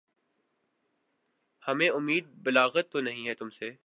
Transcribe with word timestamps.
ہمیں 1.63 1.89
اُمیدِ 1.89 2.25
بلاغت 2.43 2.91
تو 2.91 3.01
نہیں 3.01 3.27
ہے 3.27 3.33
تُم 3.35 3.49
سے 3.49 3.71